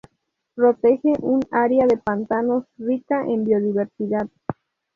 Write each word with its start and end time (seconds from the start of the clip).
Protege 0.55 1.13
un 1.21 1.41
área 1.51 1.85
de 1.85 1.95
pantanos 1.99 2.65
rica 2.79 3.23
en 3.27 3.43
biodiversidad. 3.45 4.27